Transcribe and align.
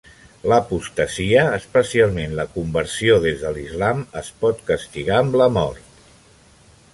L'apostasia, 0.51 1.43
especialment 1.57 2.33
la 2.39 2.45
conversió 2.55 3.19
des 3.27 3.37
de 3.43 3.51
l'islam, 3.59 4.01
es 4.23 4.33
pot 4.45 4.65
castigar 4.71 5.21
amb 5.21 5.39
la 5.43 5.51
mort. 5.61 6.05